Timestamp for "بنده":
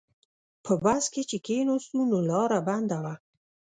2.67-2.97